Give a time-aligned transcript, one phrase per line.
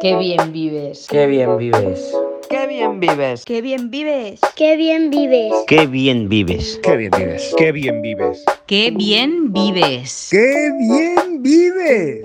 [0.00, 1.06] Qué bien vives.
[1.08, 2.14] Qué bien vives.
[2.48, 3.44] Qué bien vives.
[3.44, 4.40] Qué bien vives.
[4.56, 5.64] Qué bien vives.
[5.66, 6.80] Qué bien vives.
[6.82, 7.60] Qué bien vives.
[7.62, 8.44] Qué bien vives.
[8.66, 10.28] Qué bien vives.
[10.30, 12.22] Qué bien vives.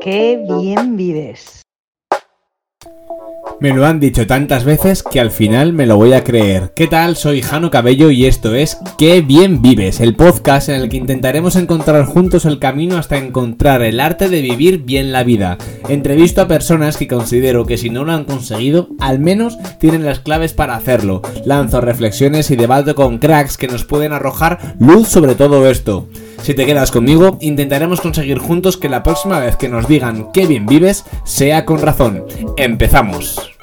[0.00, 1.67] Qué bien vives.
[3.60, 6.70] Me lo han dicho tantas veces que al final me lo voy a creer.
[6.76, 7.16] ¿Qué tal?
[7.16, 11.56] Soy Jano Cabello y esto es Qué bien vives, el podcast en el que intentaremos
[11.56, 15.58] encontrar juntos el camino hasta encontrar el arte de vivir bien la vida.
[15.88, 20.20] Entrevisto a personas que considero que si no lo han conseguido, al menos tienen las
[20.20, 21.22] claves para hacerlo.
[21.44, 26.08] Lanzo reflexiones y debato con cracks que nos pueden arrojar luz sobre todo esto.
[26.48, 30.46] Si te quedas conmigo, intentaremos conseguir juntos que la próxima vez que nos digan qué
[30.46, 32.24] bien vives sea con razón.
[32.56, 33.57] Empezamos.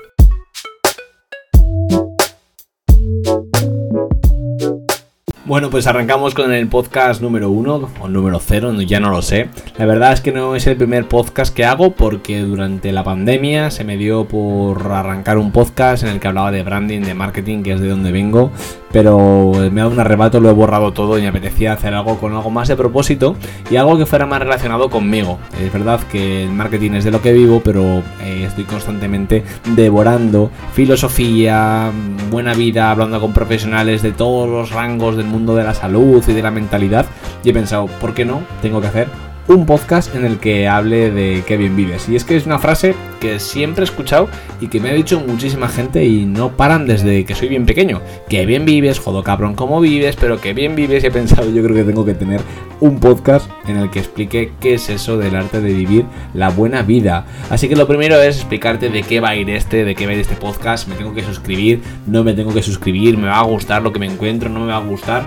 [5.47, 9.49] Bueno, pues arrancamos con el podcast número uno o número cero, ya no lo sé.
[9.77, 13.69] La verdad es que no es el primer podcast que hago porque durante la pandemia
[13.69, 17.61] se me dio por arrancar un podcast en el que hablaba de branding, de marketing,
[17.61, 18.49] que es de donde vengo,
[18.91, 22.17] pero me ha dado un arrebato, lo he borrado todo y me apetecía hacer algo
[22.17, 23.35] con algo más de propósito
[23.69, 25.37] y algo que fuera más relacionado conmigo.
[25.61, 29.43] Es verdad que el marketing es de lo que vivo, pero eh, estoy constantemente
[29.75, 31.91] devorando filosofía,
[32.31, 36.33] buena vida, hablando con profesionales de todos los rangos del mundo de la salud y
[36.33, 37.05] de la mentalidad
[37.43, 38.41] y he pensado, ¿por qué no?
[38.61, 39.07] Tengo que hacer
[39.47, 42.09] un podcast en el que hable de qué bien vives.
[42.09, 44.27] Y es que es una frase que siempre he escuchado
[44.59, 48.01] y que me ha dicho muchísima gente y no paran desde que soy bien pequeño.
[48.29, 51.63] Que bien vives, jodo cabrón, cómo vives, pero que bien vives y he pensado yo
[51.63, 52.41] creo que tengo que tener
[52.79, 56.81] un podcast en el que explique qué es eso del arte de vivir la buena
[56.81, 57.25] vida.
[57.49, 60.11] Así que lo primero es explicarte de qué va a ir este, de qué va
[60.11, 60.87] a ir este podcast.
[60.87, 63.99] Me tengo que suscribir, no me tengo que suscribir, me va a gustar lo que
[63.99, 65.25] me encuentro, no me va a gustar.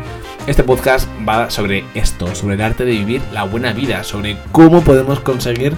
[0.48, 4.80] Este podcast va sobre esto, sobre el arte de vivir la buena vida, sobre cómo
[4.80, 5.74] podemos conseguir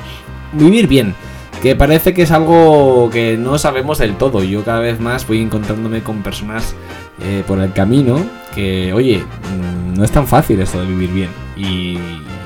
[0.52, 1.16] vivir bien.
[1.60, 4.44] Que parece que es algo que no sabemos del todo.
[4.44, 6.76] Yo cada vez más voy encontrándome con personas
[7.20, 11.30] eh, por el camino que, oye, mm, no es tan fácil esto de vivir bien.
[11.56, 11.98] Y,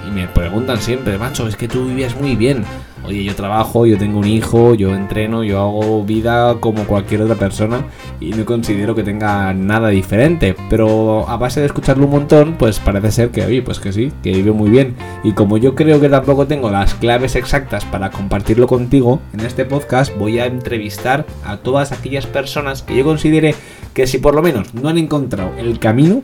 [0.06, 2.64] y me preguntan siempre, macho, es que tú vivías muy bien.
[3.06, 7.34] Oye, yo trabajo, yo tengo un hijo, yo entreno, yo hago vida como cualquier otra
[7.34, 7.84] persona
[8.18, 10.56] y no considero que tenga nada diferente.
[10.70, 14.10] Pero a base de escucharlo un montón, pues parece ser que, oye, pues que sí,
[14.22, 14.94] que vive muy bien.
[15.22, 19.66] Y como yo creo que tampoco tengo las claves exactas para compartirlo contigo, en este
[19.66, 23.54] podcast voy a entrevistar a todas aquellas personas que yo considere
[23.92, 26.22] que si por lo menos no han encontrado el camino,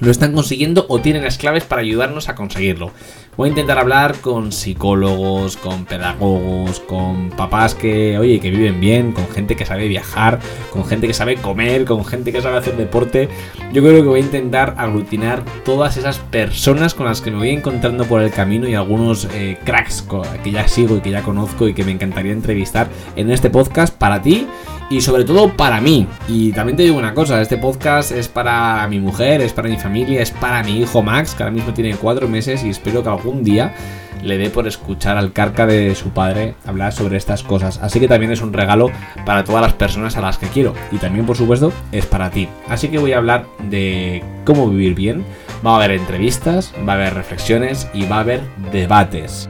[0.00, 2.92] lo están consiguiendo o tienen las claves para ayudarnos a conseguirlo.
[3.36, 9.12] Voy a intentar hablar con psicólogos, con pedagogos, con papás que, oye, que viven bien,
[9.12, 10.40] con gente que sabe viajar,
[10.72, 13.28] con gente que sabe comer, con gente que sabe hacer deporte.
[13.72, 17.50] Yo creo que voy a intentar aglutinar todas esas personas con las que me voy
[17.50, 20.04] encontrando por el camino y algunos eh, cracks
[20.42, 23.94] que ya sigo y que ya conozco y que me encantaría entrevistar en este podcast
[23.94, 24.48] para ti
[24.90, 26.06] y sobre todo para mí.
[26.28, 29.76] Y también te digo una cosa, este podcast es para mi mujer, es para mi
[29.76, 33.08] familia, es para mi hijo Max, que ahora mismo tiene cuatro meses y espero que
[33.08, 33.74] algún día
[34.22, 37.78] le dé por escuchar al carca de su padre hablar sobre estas cosas.
[37.82, 38.90] Así que también es un regalo
[39.24, 40.74] para todas las personas a las que quiero.
[40.90, 42.48] Y también, por supuesto, es para ti.
[42.68, 45.24] Así que voy a hablar de cómo vivir bien.
[45.64, 48.40] Va a haber entrevistas, va a haber reflexiones y va a haber
[48.72, 49.48] debates.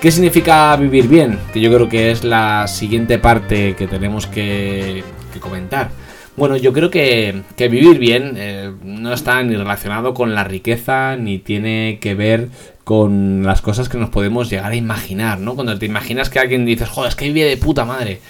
[0.00, 1.40] ¿Qué significa vivir bien?
[1.52, 5.02] Que yo creo que es la siguiente parte que tenemos que,
[5.40, 5.90] comentar.
[6.36, 11.16] Bueno, yo creo que, que vivir bien eh, no está ni relacionado con la riqueza,
[11.16, 12.48] ni tiene que ver
[12.84, 15.56] con las cosas que nos podemos llegar a imaginar, ¿no?
[15.56, 18.20] Cuando te imaginas que alguien dices, joder, es que vive de puta madre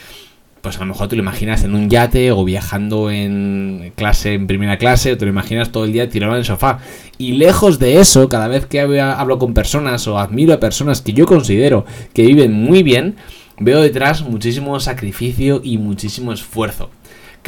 [0.69, 4.47] pues a lo mejor te lo imaginas en un yate o viajando en clase, en
[4.47, 6.81] primera clase, o te lo imaginas todo el día tirado en el sofá.
[7.17, 11.15] Y lejos de eso, cada vez que hablo con personas o admiro a personas que
[11.15, 13.17] yo considero que viven muy bien,
[13.59, 16.91] veo detrás muchísimo sacrificio y muchísimo esfuerzo.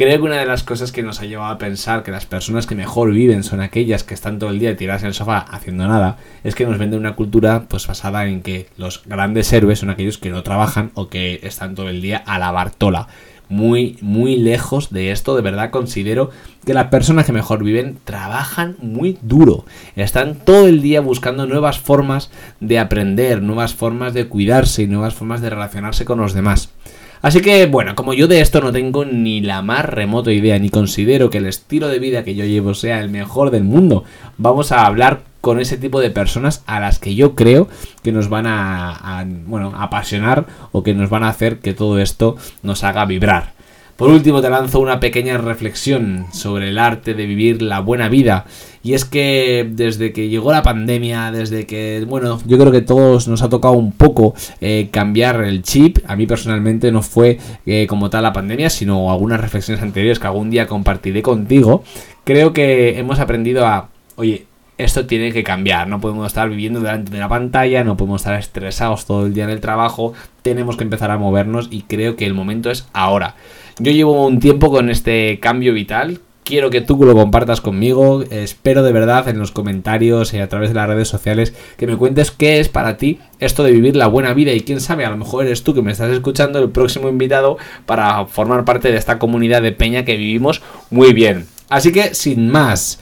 [0.01, 2.65] Creo que una de las cosas que nos ha llevado a pensar que las personas
[2.65, 5.87] que mejor viven son aquellas que están todo el día tiradas en el sofá haciendo
[5.87, 9.91] nada, es que nos venden una cultura pues basada en que los grandes héroes son
[9.91, 13.09] aquellos que no trabajan o que están todo el día a la bartola.
[13.47, 16.31] Muy, muy lejos de esto, de verdad considero
[16.65, 19.65] que las personas que mejor viven trabajan muy duro.
[19.95, 25.13] Están todo el día buscando nuevas formas de aprender, nuevas formas de cuidarse y nuevas
[25.13, 26.71] formas de relacionarse con los demás.
[27.21, 30.69] Así que, bueno, como yo de esto no tengo ni la más remota idea, ni
[30.69, 34.03] considero que el estilo de vida que yo llevo sea el mejor del mundo,
[34.37, 37.67] vamos a hablar con ese tipo de personas a las que yo creo
[38.03, 42.37] que nos van a, bueno, apasionar o que nos van a hacer que todo esto
[42.63, 43.53] nos haga vibrar.
[44.01, 48.45] Por último te lanzo una pequeña reflexión sobre el arte de vivir la buena vida.
[48.81, 53.27] Y es que desde que llegó la pandemia, desde que, bueno, yo creo que todos
[53.27, 55.99] nos ha tocado un poco eh, cambiar el chip.
[56.07, 57.37] A mí personalmente no fue
[57.67, 61.83] eh, como tal la pandemia, sino algunas reflexiones anteriores que algún día compartiré contigo.
[62.23, 64.47] Creo que hemos aprendido a, oye,
[64.83, 65.87] esto tiene que cambiar.
[65.87, 69.43] No podemos estar viviendo delante de una pantalla, no podemos estar estresados todo el día
[69.43, 70.13] en el trabajo.
[70.41, 73.35] Tenemos que empezar a movernos y creo que el momento es ahora.
[73.79, 76.19] Yo llevo un tiempo con este cambio vital.
[76.43, 78.23] Quiero que tú lo compartas conmigo.
[78.29, 81.97] Espero de verdad en los comentarios y a través de las redes sociales que me
[81.97, 84.51] cuentes qué es para ti esto de vivir la buena vida.
[84.51, 87.57] Y quién sabe, a lo mejor eres tú que me estás escuchando, el próximo invitado
[87.85, 91.45] para formar parte de esta comunidad de Peña que vivimos muy bien.
[91.71, 92.99] Así que, sin más,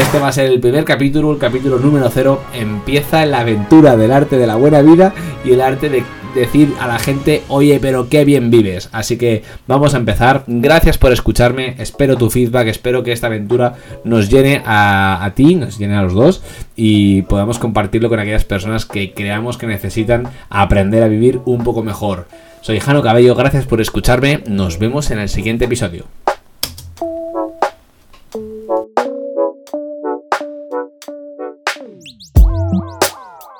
[0.00, 2.40] este va a ser el primer capítulo, el capítulo número 0.
[2.54, 5.12] Empieza la aventura del arte de la buena vida
[5.44, 8.88] y el arte de decir a la gente, oye, pero qué bien vives.
[8.92, 10.44] Así que vamos a empezar.
[10.46, 13.74] Gracias por escucharme, espero tu feedback, espero que esta aventura
[14.04, 16.44] nos llene a, a ti, nos llene a los dos
[16.76, 21.82] y podamos compartirlo con aquellas personas que creamos que necesitan aprender a vivir un poco
[21.82, 22.28] mejor.
[22.60, 26.04] Soy Jano Cabello, gracias por escucharme, nos vemos en el siguiente episodio.